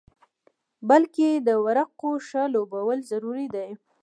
بلکې 0.89 1.29
د 1.47 1.49
ورقو 1.65 2.11
ښه 2.27 2.43
لوبول 2.53 2.97
ضروري 3.11 3.47
دي. 3.55 3.69